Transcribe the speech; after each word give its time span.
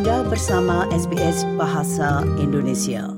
Anda 0.00 0.24
bersama 0.24 0.88
SBS 0.88 1.44
Bahasa 1.60 2.24
Indonesia. 2.40 3.12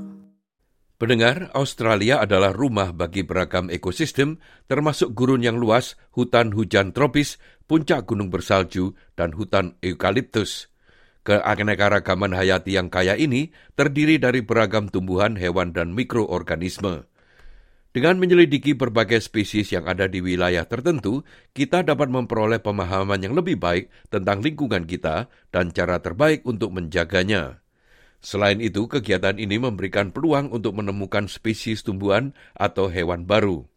Pendengar, 0.98 1.46
Australia 1.54 2.18
adalah 2.18 2.50
rumah 2.50 2.90
bagi 2.90 3.22
beragam 3.22 3.70
ekosistem, 3.70 4.42
termasuk 4.66 5.14
gurun 5.14 5.46
yang 5.46 5.62
luas, 5.62 5.94
hutan 6.10 6.50
hujan 6.50 6.90
tropis, 6.90 7.38
puncak 7.70 8.10
gunung 8.10 8.34
bersalju, 8.34 8.98
dan 9.14 9.30
hutan 9.30 9.78
eukaliptus. 9.78 10.74
Keanekaragaman 11.22 12.34
hayati 12.34 12.74
yang 12.74 12.90
kaya 12.90 13.14
ini 13.14 13.54
terdiri 13.78 14.18
dari 14.18 14.42
beragam 14.42 14.90
tumbuhan, 14.90 15.38
hewan, 15.38 15.70
dan 15.70 15.94
mikroorganisme. 15.94 17.06
Dengan 17.92 18.16
menyelidiki 18.16 18.72
berbagai 18.72 19.20
spesies 19.20 19.68
yang 19.68 19.84
ada 19.84 20.08
di 20.08 20.24
wilayah 20.24 20.64
tertentu, 20.64 21.28
kita 21.52 21.84
dapat 21.84 22.08
memperoleh 22.08 22.56
pemahaman 22.64 23.20
yang 23.20 23.36
lebih 23.36 23.60
baik 23.60 23.92
tentang 24.08 24.40
lingkungan 24.40 24.88
kita 24.88 25.28
dan 25.52 25.76
cara 25.76 26.00
terbaik 26.00 26.40
untuk 26.48 26.72
menjaganya. 26.72 27.60
Selain 28.24 28.64
itu, 28.64 28.88
kegiatan 28.88 29.36
ini 29.36 29.60
memberikan 29.60 30.08
peluang 30.08 30.48
untuk 30.56 30.72
menemukan 30.80 31.28
spesies 31.28 31.84
tumbuhan 31.84 32.32
atau 32.56 32.88
hewan 32.88 33.28
baru. 33.28 33.68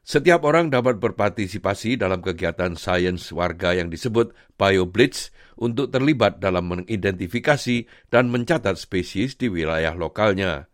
Setiap 0.00 0.48
orang 0.48 0.72
dapat 0.72 0.96
berpartisipasi 0.96 2.00
dalam 2.00 2.24
kegiatan 2.24 2.72
sains 2.72 3.36
warga 3.36 3.76
yang 3.76 3.92
disebut 3.92 4.32
BioBlitz 4.56 5.28
untuk 5.60 5.92
terlibat 5.92 6.40
dalam 6.40 6.72
mengidentifikasi 6.72 7.84
dan 8.08 8.32
mencatat 8.32 8.80
spesies 8.80 9.36
di 9.36 9.52
wilayah 9.52 9.92
lokalnya. 9.92 10.71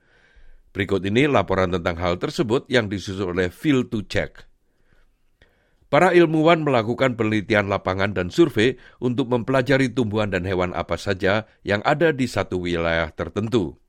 Berikut 0.71 1.01
ini 1.09 1.25
laporan 1.25 1.73
tentang 1.73 1.97
hal 1.97 2.21
tersebut 2.21 2.69
yang 2.69 2.93
disusun 2.93 3.33
oleh 3.33 3.49
Phil 3.49 3.89
to 3.89 4.05
Check. 4.05 4.45
Para 5.89 6.13
ilmuwan 6.13 6.69
melakukan 6.69 7.17
penelitian 7.17 7.73
lapangan 7.73 8.13
dan 8.13 8.29
survei 8.29 8.77
untuk 9.01 9.33
mempelajari 9.33 9.89
tumbuhan 9.89 10.29
dan 10.29 10.45
hewan 10.45 10.77
apa 10.77 11.01
saja 11.01 11.49
yang 11.65 11.81
ada 11.81 12.13
di 12.13 12.29
satu 12.29 12.61
wilayah 12.61 13.09
tertentu. 13.09 13.81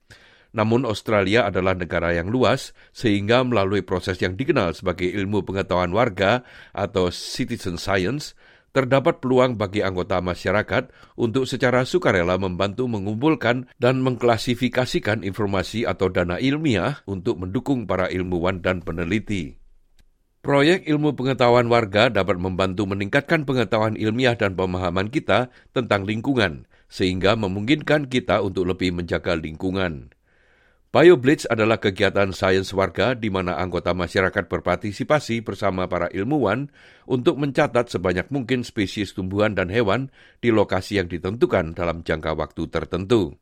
Namun 0.55 0.87
Australia 0.87 1.45
adalah 1.45 1.75
negara 1.75 2.15
yang 2.15 2.31
luas 2.31 2.73
sehingga 2.95 3.43
melalui 3.43 3.85
proses 3.85 4.17
yang 4.23 4.33
dikenal 4.39 4.73
sebagai 4.73 5.11
ilmu 5.11 5.45
pengetahuan 5.45 5.93
warga 5.93 6.41
atau 6.71 7.13
citizen 7.13 7.75
science, 7.75 8.33
terdapat 8.75 9.23
peluang 9.23 9.55
bagi 9.57 9.81
anggota 9.81 10.19
masyarakat 10.19 10.93
untuk 11.17 11.45
secara 11.49 11.85
sukarela 11.85 12.37
membantu 12.37 12.85
mengumpulkan 12.85 13.69
dan 13.81 14.01
mengklasifikasikan 14.05 15.25
informasi 15.25 15.87
atau 15.87 16.09
dana 16.09 16.37
ilmiah 16.37 17.01
untuk 17.09 17.41
mendukung 17.41 17.89
para 17.89 18.09
ilmuwan 18.09 18.61
dan 18.61 18.81
peneliti. 18.85 19.59
Proyek 20.39 20.87
ilmu 20.87 21.19
pengetahuan 21.19 21.67
warga 21.67 22.07
dapat 22.07 22.39
membantu 22.39 22.87
meningkatkan 22.87 23.43
pengetahuan 23.43 23.99
ilmiah 23.99 24.39
dan 24.39 24.55
pemahaman 24.55 25.11
kita 25.11 25.51
tentang 25.75 26.07
lingkungan, 26.07 26.63
sehingga 26.87 27.35
memungkinkan 27.35 28.07
kita 28.07 28.39
untuk 28.39 28.71
lebih 28.71 28.95
menjaga 28.95 29.35
lingkungan. 29.35 30.15
BioBlitz 30.89 31.45
adalah 31.45 31.77
kegiatan 31.77 32.33
sains 32.33 32.73
warga 32.73 33.13
di 33.13 33.29
mana 33.29 33.61
anggota 33.61 33.93
masyarakat 33.93 34.49
berpartisipasi 34.49 35.45
bersama 35.45 35.85
para 35.85 36.09
ilmuwan 36.09 36.73
untuk 37.05 37.37
mencatat 37.37 37.93
sebanyak 37.93 38.33
mungkin 38.33 38.65
spesies 38.65 39.13
tumbuhan 39.13 39.53
dan 39.53 39.69
hewan 39.69 40.09
di 40.41 40.49
lokasi 40.49 40.97
yang 40.97 41.05
ditentukan 41.05 41.77
dalam 41.77 42.01
jangka 42.01 42.33
waktu 42.33 42.73
tertentu. 42.73 43.37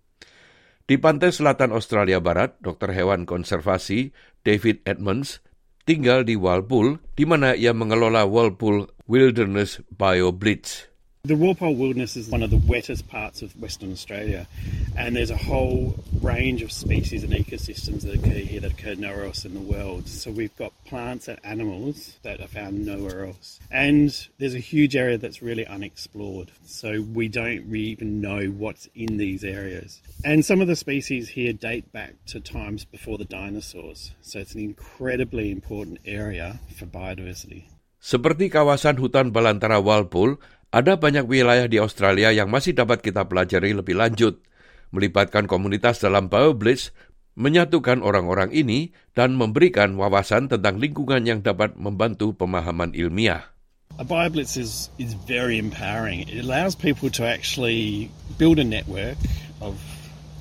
Di 0.84 1.00
pantai 1.00 1.32
selatan 1.32 1.72
Australia 1.72 2.20
Barat, 2.20 2.60
dokter 2.60 2.92
hewan 2.92 3.24
konservasi 3.24 4.12
David 4.44 4.84
Edmonds 4.84 5.40
tinggal 5.88 6.28
di 6.28 6.36
Walpole, 6.36 7.00
di 7.16 7.24
mana 7.24 7.56
ia 7.56 7.72
mengelola 7.72 8.28
Walpole 8.28 8.92
Wilderness 9.08 9.80
BioBlitz. 9.96 10.97
The 11.24 11.36
Walpole 11.36 11.76
Wilderness 11.76 12.16
is 12.16 12.30
one 12.30 12.42
of 12.42 12.52
the 12.52 12.58
wettest 12.58 13.10
parts 13.10 13.42
of 13.42 13.60
Western 13.60 13.92
Australia, 13.92 14.48
and 14.96 15.14
there's 15.14 15.32
a 15.32 15.36
whole 15.36 15.96
range 16.22 16.62
of 16.62 16.72
species 16.72 17.24
and 17.24 17.34
ecosystems 17.34 18.04
that 18.04 18.16
occur 18.16 18.40
here 18.46 18.62
that 18.62 18.72
occur 18.72 18.96
nowhere 18.96 19.26
else 19.26 19.44
in 19.44 19.54
the 19.54 19.60
world. 19.60 20.08
So 20.08 20.32
we've 20.32 20.56
got 20.56 20.72
plants 20.86 21.28
and 21.28 21.38
animals 21.44 22.18
that 22.24 22.40
are 22.40 22.48
found 22.48 22.86
nowhere 22.86 23.26
else. 23.26 23.60
And 23.70 24.16
there's 24.38 24.56
a 24.56 24.60
huge 24.60 24.96
area 24.96 25.18
that's 25.18 25.42
really 25.42 25.68
unexplored. 25.68 26.52
So 26.66 27.02
we 27.02 27.28
don't 27.28 27.66
really 27.68 27.90
even 27.90 28.22
know 28.22 28.46
what's 28.46 28.88
in 28.96 29.18
these 29.18 29.44
areas. 29.44 30.02
And 30.24 30.46
some 30.46 30.62
of 30.62 30.68
the 30.68 30.78
species 30.78 31.28
here 31.28 31.52
date 31.52 31.92
back 31.92 32.14
to 32.28 32.40
times 32.40 32.86
before 32.86 33.18
the 33.18 33.26
dinosaurs. 33.26 34.14
So 34.22 34.40
it's 34.40 34.56
an 34.56 34.62
incredibly 34.62 35.52
important 35.52 36.00
area 36.06 36.62
for 36.78 36.86
biodiversity. 36.86 37.66
Seperti 37.98 38.48
kawasan 38.48 39.02
hutan 39.02 39.34
Balantara 39.34 39.84
Walpole, 39.84 40.38
Ada 40.68 41.00
banyak 41.00 41.24
wilayah 41.32 41.64
di 41.72 41.80
Australia 41.80 42.28
yang 42.36 42.52
masih 42.52 42.76
dapat 42.76 43.00
kita 43.00 43.24
pelajari 43.24 43.72
lebih 43.72 43.96
lanjut. 43.96 44.44
Melibatkan 44.92 45.48
komunitas 45.48 46.04
dalam 46.04 46.28
BioBlitz 46.28 46.92
menyatukan 47.40 48.04
orang-orang 48.04 48.52
ini 48.52 48.92
dan 49.16 49.40
memberikan 49.40 49.96
wawasan 49.96 50.52
tentang 50.52 50.76
lingkungan 50.76 51.24
yang 51.24 51.40
dapat 51.40 51.80
membantu 51.80 52.36
pemahaman 52.36 52.92
ilmiah. 52.92 53.48
A 53.96 54.04
BioBlitz 54.04 54.60
is, 54.60 54.92
is 55.00 55.16
very 55.16 55.56
empowering. 55.56 56.28
It 56.28 56.44
allows 56.44 56.76
people 56.76 57.08
to 57.16 57.24
actually 57.24 58.12
build 58.36 58.60
a 58.60 58.68
network 58.68 59.16
of 59.64 59.80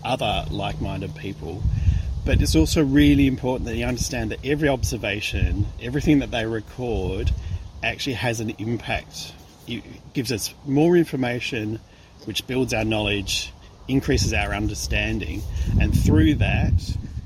other 0.02 0.42
like-minded 0.50 1.14
people 1.14 1.62
but 2.26 2.42
it's 2.42 2.58
also 2.58 2.82
really 2.82 3.30
important 3.30 3.70
that 3.70 3.76
you 3.76 3.86
understand 3.86 4.32
that 4.32 4.42
every 4.42 4.68
observation, 4.68 5.64
everything 5.80 6.18
that 6.18 6.34
they 6.34 6.44
record, 6.44 7.30
actually 7.84 8.18
has 8.18 8.40
an 8.40 8.50
impact 8.58 9.35
it 9.66 9.82
gives 10.14 10.30
us 10.30 10.54
more 10.64 10.96
information, 10.96 11.78
which 12.24 12.46
builds 12.46 12.74
our 12.74 12.86
knowledge, 12.86 13.52
increases 13.86 14.34
our 14.34 14.54
understanding, 14.54 15.42
and 15.78 15.94
through 15.94 16.34
that, 16.38 16.74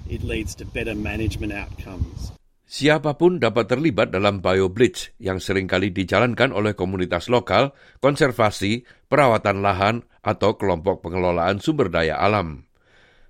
it 0.08 0.24
leads 0.24 0.56
to 0.58 0.64
better 0.68 0.96
management 0.96 1.52
outcomes. 1.52 2.32
Siapa 2.70 3.18
pun 3.18 3.42
dapat 3.42 3.66
terlibat 3.66 4.14
dalam 4.14 4.38
BioBlitz 4.38 5.18
yang 5.18 5.42
sering 5.42 5.66
kali 5.66 5.90
dijalankan 5.90 6.54
oleh 6.54 6.78
komunitas 6.78 7.26
lokal, 7.26 7.74
konservasi, 7.98 8.86
perawatan 9.10 9.58
lahan, 9.58 10.06
atau 10.22 10.54
kelompok 10.54 11.02
pengelolaan 11.02 11.58
sumber 11.58 11.90
daya 11.90 12.14
alam. 12.14 12.70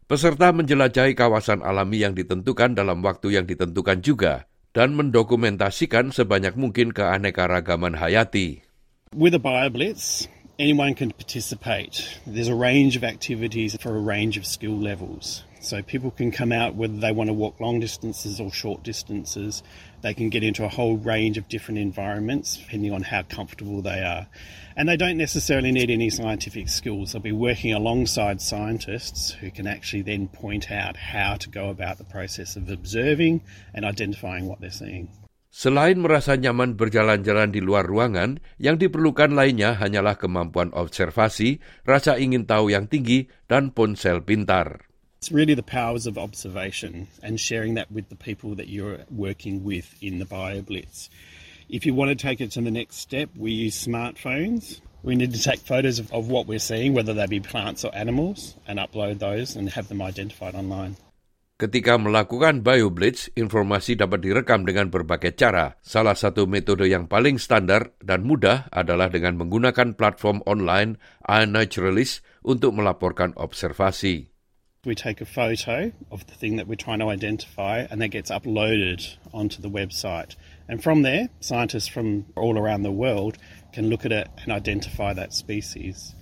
Peserta 0.04 0.52
menjelajahi 0.52 1.16
kawasan 1.16 1.64
alami 1.64 2.04
yang 2.04 2.12
ditentukan 2.12 2.76
dalam 2.76 3.00
waktu 3.00 3.40
yang 3.40 3.48
ditentukan 3.48 4.04
juga, 4.04 4.44
dan 4.76 4.92
mendokumentasikan 4.92 6.12
sebanyak 6.12 6.58
mungkin 6.60 6.92
keanekaragaman 6.92 7.96
hayati. 7.96 8.69
With 9.16 9.34
a 9.34 9.40
BioBlitz, 9.40 10.28
anyone 10.56 10.94
can 10.94 11.10
participate. 11.10 12.16
There's 12.28 12.46
a 12.46 12.54
range 12.54 12.94
of 12.94 13.02
activities 13.02 13.76
for 13.80 13.96
a 13.96 14.00
range 14.00 14.36
of 14.36 14.46
skill 14.46 14.78
levels. 14.78 15.42
So 15.60 15.82
people 15.82 16.12
can 16.12 16.30
come 16.30 16.52
out 16.52 16.76
whether 16.76 16.96
they 16.96 17.10
want 17.10 17.26
to 17.26 17.34
walk 17.34 17.58
long 17.58 17.80
distances 17.80 18.38
or 18.38 18.52
short 18.52 18.84
distances. 18.84 19.64
They 20.02 20.14
can 20.14 20.28
get 20.30 20.44
into 20.44 20.64
a 20.64 20.68
whole 20.68 20.96
range 20.96 21.38
of 21.38 21.48
different 21.48 21.80
environments 21.80 22.56
depending 22.56 22.92
on 22.92 23.02
how 23.02 23.22
comfortable 23.22 23.82
they 23.82 24.00
are. 24.00 24.28
And 24.76 24.88
they 24.88 24.96
don't 24.96 25.18
necessarily 25.18 25.72
need 25.72 25.90
any 25.90 26.08
scientific 26.08 26.68
skills. 26.68 27.10
They'll 27.10 27.20
be 27.20 27.32
working 27.32 27.74
alongside 27.74 28.40
scientists 28.40 29.32
who 29.32 29.50
can 29.50 29.66
actually 29.66 30.02
then 30.02 30.28
point 30.28 30.70
out 30.70 30.96
how 30.96 31.34
to 31.34 31.50
go 31.50 31.70
about 31.70 31.98
the 31.98 32.04
process 32.04 32.54
of 32.54 32.70
observing 32.70 33.42
and 33.74 33.84
identifying 33.84 34.46
what 34.46 34.60
they're 34.60 34.70
seeing. 34.70 35.08
Selain 35.50 35.98
merasa 35.98 36.38
nyaman 36.38 36.78
berjalan-jalan 36.78 37.50
di 37.50 37.58
luar 37.58 37.82
ruangan, 37.82 38.38
yang 38.62 38.78
diperlukan 38.78 39.34
lainnya 39.34 39.74
hanyalah 39.74 40.14
kemampuan 40.14 40.70
observasi, 40.70 41.58
rasa 41.82 42.22
ingin 42.22 42.46
tahu 42.46 42.70
yang 42.70 42.86
tinggi, 42.86 43.26
dan 43.50 43.74
ponsel 43.74 44.22
pintar. 44.22 44.86
It's 45.18 45.34
really 45.34 45.58
the 45.58 45.66
powers 45.66 46.06
of 46.06 46.16
observation 46.16 47.10
and 47.20 47.36
sharing 47.36 47.74
that 47.74 47.90
with 47.90 48.08
the 48.08 48.16
people 48.16 48.54
that 48.54 48.70
you're 48.70 49.04
working 49.10 49.66
with 49.66 49.90
in 49.98 50.22
the 50.22 50.24
BioBlitz. 50.24 51.10
If 51.68 51.84
you 51.84 51.98
want 51.98 52.08
to 52.08 52.16
take 52.16 52.40
it 52.40 52.54
to 52.54 52.62
the 52.62 52.70
next 52.70 53.02
step, 53.02 53.28
we 53.36 53.50
use 53.50 53.74
smartphones. 53.74 54.80
We 55.02 55.18
need 55.18 55.34
to 55.34 55.42
take 55.42 55.60
photos 55.60 55.98
of, 55.98 56.14
of 56.14 56.30
what 56.30 56.46
we're 56.46 56.62
seeing, 56.62 56.94
whether 56.94 57.12
they 57.12 57.26
be 57.26 57.42
plants 57.42 57.84
or 57.84 57.90
animals, 57.92 58.54
and 58.70 58.78
upload 58.78 59.18
those 59.18 59.56
and 59.56 59.68
have 59.68 59.90
them 59.90 60.00
identified 60.00 60.54
online. 60.54 60.96
Ketika 61.60 62.00
melakukan 62.00 62.64
BioBlitz, 62.64 63.36
informasi 63.36 63.92
dapat 63.92 64.24
direkam 64.24 64.64
dengan 64.64 64.88
berbagai 64.88 65.36
cara. 65.36 65.76
Salah 65.84 66.16
satu 66.16 66.48
metode 66.48 66.88
yang 66.88 67.04
paling 67.04 67.36
standar 67.36 67.92
dan 68.00 68.24
mudah 68.24 68.72
adalah 68.72 69.12
dengan 69.12 69.36
menggunakan 69.36 69.92
platform 69.92 70.40
online 70.48 70.96
iNaturalist 71.28 72.24
untuk 72.40 72.72
melaporkan 72.72 73.36
observasi. 73.36 74.32
We 74.88 74.96
take 74.96 75.20
a 75.20 75.28
photo 75.28 75.92
of 76.08 76.24
the 76.24 76.32
thing 76.32 76.56
that 76.56 76.64
we're 76.64 76.80
trying 76.80 77.04
to 77.04 77.12
identify 77.12 77.84
and 77.92 78.00
that 78.00 78.16
gets 78.16 78.32
uploaded 78.32 79.04
onto 79.36 79.60
the 79.60 79.68
website. 79.68 80.40
And 80.64 80.80
from 80.80 81.04
there, 81.04 81.28
scientists 81.44 81.92
from 81.92 82.24
all 82.40 82.56
around 82.56 82.88
the 82.88 82.96
world 82.96 83.36
can 83.76 83.92
look 83.92 84.08
at 84.08 84.16
it 84.16 84.32
and 84.40 84.48
identify 84.48 85.12
that 85.12 85.36
species. 85.36 86.16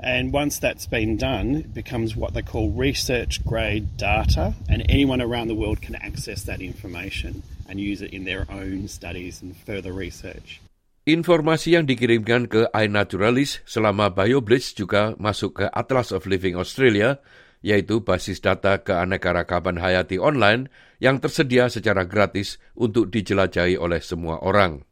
And 0.00 0.32
once 0.32 0.58
that's 0.58 0.86
been 0.86 1.16
done, 1.16 1.66
it 1.66 1.74
becomes 1.74 2.16
what 2.16 2.34
they 2.34 2.42
call 2.42 2.70
research 2.70 3.44
grade 3.44 3.96
data, 3.96 4.54
and 4.70 4.82
anyone 4.88 5.20
around 5.20 5.48
the 5.48 5.58
world 5.58 5.82
can 5.82 5.94
access 6.00 6.42
that 6.48 6.60
information 6.60 7.42
and 7.68 7.78
use 7.78 8.02
it 8.02 8.12
in 8.12 8.24
their 8.24 8.44
own 8.50 8.88
studies 8.88 9.40
and 9.40 9.54
further 9.54 9.94
research. 9.94 10.58
Informasi 11.02 11.74
yang 11.74 11.86
dikirimkan 11.90 12.46
ke 12.46 12.70
iNaturalis 12.70 13.58
selama 13.66 14.14
BioBlitz 14.14 14.78
juga 14.78 15.18
masuk 15.18 15.58
ke 15.58 15.66
Atlas 15.74 16.14
of 16.14 16.30
Living 16.30 16.54
Australia, 16.54 17.18
yaitu 17.58 18.02
basis 18.02 18.38
data 18.38 18.82
keanekaragaman 18.82 19.82
hayati 19.82 20.18
online 20.22 20.70
yang 21.02 21.18
tersedia 21.18 21.66
secara 21.66 22.06
gratis 22.06 22.62
untuk 22.78 23.10
dijelajahi 23.10 23.74
oleh 23.74 23.98
semua 23.98 24.38
orang. 24.46 24.86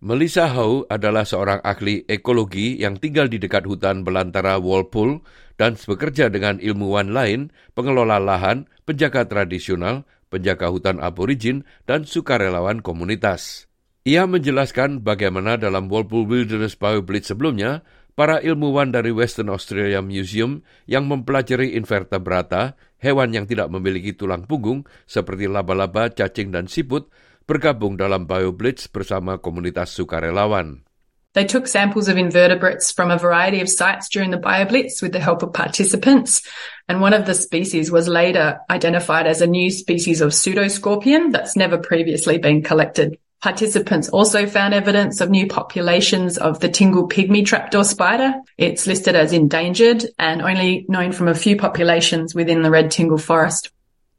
Melissa 0.00 0.48
Howe 0.48 0.88
adalah 0.88 1.28
seorang 1.28 1.60
ahli 1.60 2.08
ekologi 2.08 2.80
yang 2.80 2.96
tinggal 2.96 3.28
di 3.28 3.36
dekat 3.36 3.68
hutan 3.68 4.00
belantara 4.00 4.56
Walpole 4.56 5.20
dan 5.60 5.76
bekerja 5.76 6.32
dengan 6.32 6.56
ilmuwan 6.56 7.12
lain, 7.12 7.52
pengelola 7.76 8.16
lahan, 8.16 8.64
penjaga 8.88 9.28
tradisional, 9.28 10.08
penjaga 10.32 10.72
hutan 10.72 11.04
aborigin, 11.04 11.68
dan 11.84 12.08
sukarelawan 12.08 12.80
komunitas. 12.80 13.68
Ia 14.08 14.24
menjelaskan 14.24 15.04
bagaimana 15.04 15.60
dalam 15.60 15.92
Walpole 15.92 16.24
Wilderness 16.24 16.80
BioBlitz 16.80 17.36
sebelumnya, 17.36 17.84
para 18.16 18.40
ilmuwan 18.40 18.96
dari 18.96 19.12
Western 19.12 19.52
Australia 19.52 20.00
Museum 20.00 20.64
yang 20.88 21.04
mempelajari 21.12 21.76
invertebrata, 21.76 22.72
hewan 23.04 23.36
yang 23.36 23.44
tidak 23.44 23.68
memiliki 23.68 24.16
tulang 24.16 24.48
punggung 24.48 24.88
seperti 25.04 25.44
laba-laba, 25.44 26.08
cacing, 26.08 26.56
dan 26.56 26.72
siput, 26.72 27.12
bergabung 27.50 27.98
dalam 27.98 28.30
BioBlitz 28.30 28.86
bersama 28.94 29.42
komunitas 29.42 29.90
sukarelawan. 29.90 30.86
They 31.34 31.46
took 31.46 31.66
samples 31.66 32.06
of 32.06 32.18
invertebrates 32.18 32.90
from 32.90 33.10
a 33.10 33.18
variety 33.18 33.60
of 33.60 33.70
sites 33.70 34.08
during 34.08 34.30
the 34.30 34.38
BioBlitz 34.38 35.02
with 35.02 35.10
the 35.10 35.22
help 35.22 35.42
of 35.42 35.52
participants, 35.52 36.42
and 36.86 37.02
one 37.02 37.14
of 37.14 37.26
the 37.26 37.34
species 37.34 37.90
was 37.90 38.06
later 38.06 38.58
identified 38.70 39.26
as 39.26 39.42
a 39.42 39.46
new 39.46 39.70
species 39.70 40.22
of 40.22 40.30
pseudoscorpion 40.30 41.30
that's 41.30 41.54
never 41.54 41.78
previously 41.78 42.38
been 42.38 42.62
collected. 42.62 43.18
Participants 43.42 44.10
also 44.10 44.44
found 44.46 44.74
evidence 44.74 45.22
of 45.22 45.30
new 45.30 45.46
populations 45.46 46.36
of 46.36 46.60
the 46.60 46.68
Tingle 46.68 47.08
pygmy 47.08 47.46
trapdoor 47.46 47.84
spider. 47.84 48.34
It's 48.58 48.86
listed 48.86 49.16
as 49.16 49.32
endangered 49.32 50.04
and 50.18 50.42
only 50.42 50.84
known 50.88 51.12
from 51.12 51.28
a 51.28 51.34
few 51.34 51.56
populations 51.56 52.34
within 52.34 52.62
the 52.62 52.70
Red 52.70 52.90
Tingle 52.90 53.16
forest. 53.18 53.70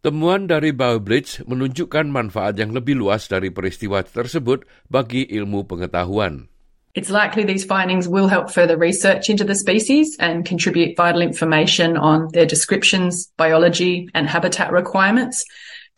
Temuan 0.01 0.49
dari 0.49 0.73
BioBlitz 0.73 1.45
menunjukkan 1.45 2.09
manfaat 2.09 2.57
yang 2.57 2.73
lebih 2.73 2.97
luas 2.97 3.29
dari 3.29 3.53
peristiwa 3.53 4.01
tersebut 4.01 4.65
bagi 4.89 5.29
ilmu 5.29 5.69
pengetahuan. 5.69 6.49
It's 6.97 7.13
likely 7.13 7.45
these 7.45 7.61
findings 7.61 8.09
will 8.09 8.25
help 8.25 8.49
further 8.49 8.81
research 8.81 9.29
into 9.29 9.45
the 9.45 9.53
species 9.53 10.17
and 10.17 10.41
contribute 10.41 10.97
vital 10.97 11.21
information 11.21 12.01
on 12.01 12.33
their 12.33 12.49
descriptions, 12.49 13.29
biology, 13.37 14.09
and 14.17 14.25
habitat 14.25 14.73
requirements. 14.73 15.45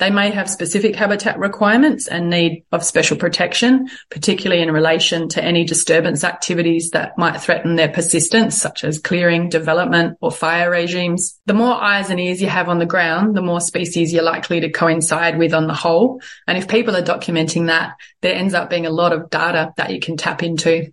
They 0.04 0.12
may 0.12 0.32
have 0.32 0.50
specific 0.50 0.98
habitat 0.98 1.40
requirements 1.40 2.10
and 2.10 2.30
need 2.30 2.66
of 2.74 2.84
special 2.84 3.16
protection, 3.16 3.88
particularly 4.12 4.62
in 4.62 4.70
relation 4.70 5.30
to 5.30 5.42
any 5.42 5.64
disturbance 5.64 6.26
activities 6.26 6.90
that 6.92 7.18
might 7.18 7.40
threaten 7.40 7.78
their 7.78 7.88
persistence, 7.88 8.60
such 8.60 8.84
as 8.84 9.00
clearing, 9.00 9.48
development, 9.48 10.18
or 10.20 10.30
fire 10.30 10.70
regimes. 10.70 11.40
The 11.46 11.56
more 11.56 11.82
eyes 11.82 12.10
and 12.10 12.20
ears 12.20 12.42
you 12.42 12.50
have 12.50 12.68
on 12.68 12.80
the 12.80 12.86
ground, 12.86 13.32
the 13.34 13.42
more 13.42 13.62
species 13.62 14.12
you're 14.12 14.28
likely 14.28 14.60
to 14.60 14.70
coincide 14.70 15.40
with 15.40 15.54
on 15.54 15.68
the 15.68 15.74
whole. 15.74 16.20
And 16.52 16.58
if 16.58 16.68
people 16.68 16.98
are 16.98 17.02
documenting 17.02 17.68
that, 17.68 17.96
there 18.20 18.36
ends 18.36 18.54
up 18.54 18.70
being 18.70 18.86
a 18.86 18.92
lot 18.92 19.14
of 19.14 19.30
data 19.30 19.72
that 19.78 19.94
you 19.94 20.02
can 20.02 20.18
tap 20.18 20.44
into. 20.44 20.92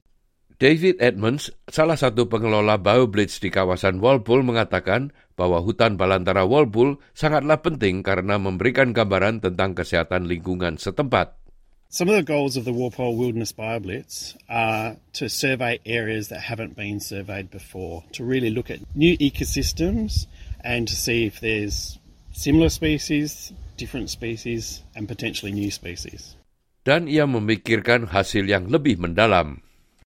David 0.60 1.00
Edmonds, 1.00 1.50
salah 1.66 1.96
satu 1.96 2.28
pengelola 2.30 2.76
BioBlitz 2.78 3.40
di 3.42 3.50
kawasan 3.50 3.98
Walpole 3.98 4.44
mengatakan 4.44 5.10
bahwa 5.40 5.64
hutan 5.64 5.96
balantara 5.96 6.44
Walpole 6.44 7.00
sangatlah 7.16 7.64
penting 7.64 8.04
karena 8.04 8.36
memberikan 8.36 8.92
gambaran 8.92 9.40
tentang 9.40 9.72
kesehatan 9.72 10.28
lingkungan 10.28 10.76
setempat. 10.76 11.40
Some 11.88 12.12
of 12.12 12.14
the 12.14 12.22
goals 12.22 12.60
of 12.60 12.68
the 12.68 12.76
Walpole 12.76 13.16
Wilderness 13.16 13.50
BioBlitz 13.56 14.36
are 14.46 15.00
to 15.16 15.32
survey 15.32 15.80
areas 15.88 16.28
that 16.28 16.44
haven't 16.44 16.76
been 16.76 17.00
surveyed 17.00 17.50
before, 17.50 18.04
to 18.14 18.22
really 18.22 18.52
look 18.52 18.68
at 18.70 18.84
new 18.94 19.16
ecosystems 19.18 20.28
and 20.62 20.86
to 20.86 20.94
see 20.94 21.26
if 21.26 21.40
there's 21.40 21.98
similar 22.30 22.70
species, 22.70 23.50
different 23.74 24.06
species, 24.06 24.84
and 24.94 25.10
potentially 25.10 25.50
new 25.50 25.72
species. 25.72 26.38
Dan 26.86 27.10
ia 27.10 27.26
memikirkan 27.26 28.12
hasil 28.12 28.46
yang 28.46 28.70
lebih 28.70 29.02
mendalam. 29.02 29.58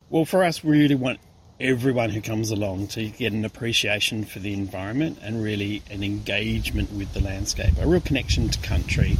Well, 0.09 0.25
for 0.25 0.41
us, 0.41 0.65
we 0.65 0.79
really 0.79 0.97
want 0.97 1.21
everyone 1.63 2.11
who 2.11 2.19
comes 2.19 2.51
along 2.51 2.91
to 2.91 3.07
get 3.15 3.33
an 3.33 3.47
appreciation 3.47 4.27
for 4.27 4.43
the 4.43 4.51
environment 4.51 5.19
and 5.23 5.39
really 5.39 5.83
an 5.91 6.03
engagement 6.03 6.91
with 6.91 7.13
the 7.15 7.23
landscape, 7.23 7.71
a 7.79 7.87
real 7.87 8.03
connection 8.03 8.51
to 8.51 8.59
country. 8.59 9.15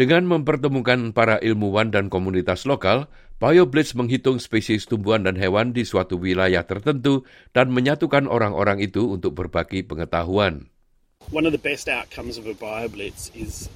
Dengan 0.00 0.24
mempertemukan 0.24 1.12
para 1.12 1.36
ilmuwan 1.44 1.92
dan 1.92 2.08
komunitas 2.08 2.64
lokal, 2.64 3.04
BioBlitz 3.36 3.92
menghitung 3.92 4.40
spesies 4.40 4.88
tumbuhan 4.88 5.28
dan 5.28 5.36
hewan 5.36 5.76
di 5.76 5.84
suatu 5.84 6.16
wilayah 6.16 6.64
tertentu 6.64 7.28
dan 7.52 7.68
menyatukan 7.68 8.24
orang-orang 8.24 8.80
itu 8.80 9.12
untuk 9.12 9.36
berbagi 9.36 9.84
pengetahuan. 9.84 10.72
One 11.28 11.44
of 11.44 11.52
the 11.52 11.60
best 11.60 11.84
outcomes 11.84 12.40
of 12.40 12.48
a 12.48 12.56
BioBlitz 12.56 13.28
is 13.36 13.68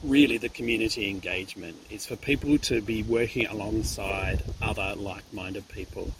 really 0.00 0.40
the 0.40 0.48
community 0.48 1.12
engagement. 1.12 1.76
It's 1.92 2.08
for 2.08 2.16
people 2.16 2.56
to 2.72 2.80
be 2.80 3.04
working 3.04 3.44
alongside 3.44 4.40
other 4.64 4.96
like-minded 4.96 5.68
people. 5.68 6.16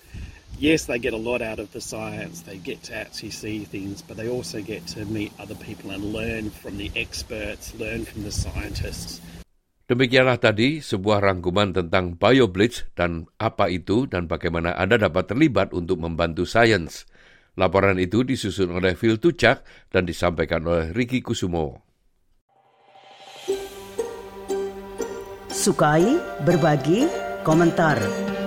Yes, 0.56 0.88
they 0.88 0.96
get 0.96 1.12
a 1.12 1.20
lot 1.20 1.44
out 1.44 1.60
of 1.60 1.68
the 1.76 1.84
science, 1.84 2.40
they 2.40 2.56
get 2.56 2.80
to 2.88 2.96
actually 2.96 3.28
see 3.28 3.68
things, 3.68 4.00
but 4.00 4.16
they 4.16 4.24
also 4.24 4.64
get 4.64 4.88
to 4.96 5.04
meet 5.04 5.28
other 5.36 5.52
people 5.52 5.92
and 5.92 6.16
learn 6.16 6.48
from 6.48 6.80
the 6.80 6.88
experts, 6.96 7.76
learn 7.76 8.08
from 8.08 8.24
the 8.24 8.32
scientists. 8.32 9.20
Demikianlah 9.84 10.40
tadi 10.40 10.80
sebuah 10.80 11.20
rangkuman 11.20 11.76
tentang 11.76 12.16
BioBlitz 12.16 12.88
dan 12.96 13.28
apa 13.36 13.68
itu 13.68 14.08
dan 14.08 14.26
bagaimana 14.26 14.72
Anda 14.80 14.96
dapat 14.96 15.28
terlibat 15.28 15.76
untuk 15.76 16.00
membantu 16.00 16.48
sains. 16.48 17.04
Laporan 17.60 18.00
itu 18.00 18.24
disusun 18.24 18.72
oleh 18.72 18.96
Phil 18.96 19.20
Tucak 19.20 19.60
dan 19.92 20.08
disampaikan 20.08 20.64
oleh 20.64 20.88
Ricky 20.96 21.20
Kusumo. 21.20 21.84
Sukai, 25.52 26.16
berbagi, 26.48 27.06
komentar. 27.44 28.25